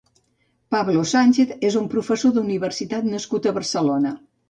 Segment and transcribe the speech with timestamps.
[0.75, 4.21] Pablo Sánchez és un professor d'universitat nascut a Barcelona.